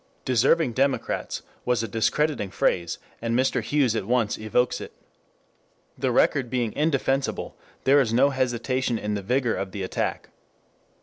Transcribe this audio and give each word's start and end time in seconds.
"Deserving 0.25 0.73
Democrats" 0.73 1.43
was 1.63 1.83
a 1.83 1.87
discrediting 1.87 2.49
phrase, 2.49 2.97
and 3.21 3.37
Mr. 3.37 3.61
Hughes 3.61 3.95
at 3.95 4.05
once 4.07 4.35
evokes 4.39 4.81
it. 4.81 4.93
The 5.95 6.11
record 6.11 6.49
being 6.49 6.73
indefensible, 6.73 7.55
there 7.83 8.01
is 8.01 8.11
no 8.11 8.31
hesitation 8.31 8.97
in 8.97 9.13
the 9.13 9.21
vigor 9.21 9.55
of 9.55 9.73
the 9.73 9.83
attack. 9.83 10.29